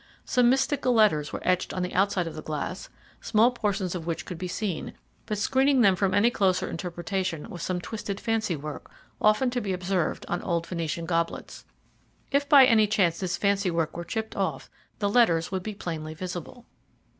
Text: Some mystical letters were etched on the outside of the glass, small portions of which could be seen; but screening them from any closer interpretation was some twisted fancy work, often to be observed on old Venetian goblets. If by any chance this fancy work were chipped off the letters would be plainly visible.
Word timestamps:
Some 0.25 0.49
mystical 0.49 0.93
letters 0.93 1.31
were 1.31 1.43
etched 1.47 1.75
on 1.75 1.83
the 1.83 1.93
outside 1.93 2.25
of 2.25 2.33
the 2.33 2.41
glass, 2.41 2.89
small 3.21 3.51
portions 3.51 3.93
of 3.93 4.07
which 4.07 4.25
could 4.25 4.39
be 4.39 4.47
seen; 4.47 4.93
but 5.27 5.37
screening 5.37 5.81
them 5.81 5.95
from 5.95 6.15
any 6.15 6.31
closer 6.31 6.67
interpretation 6.67 7.47
was 7.51 7.61
some 7.61 7.79
twisted 7.79 8.19
fancy 8.19 8.55
work, 8.55 8.89
often 9.21 9.51
to 9.51 9.61
be 9.61 9.73
observed 9.73 10.25
on 10.27 10.41
old 10.41 10.65
Venetian 10.65 11.05
goblets. 11.05 11.65
If 12.31 12.49
by 12.49 12.65
any 12.65 12.87
chance 12.87 13.19
this 13.19 13.37
fancy 13.37 13.69
work 13.69 13.95
were 13.95 14.03
chipped 14.03 14.35
off 14.35 14.71
the 14.97 15.07
letters 15.07 15.51
would 15.51 15.61
be 15.61 15.75
plainly 15.75 16.15
visible. 16.15 16.65